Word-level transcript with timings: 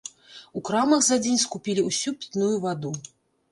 У 0.59 0.63
крамах 0.69 1.03
за 1.09 1.17
дзень 1.27 1.37
скупілі 1.45 1.85
ўсю 1.91 2.17
пітную 2.19 2.53
ваду. 2.67 2.95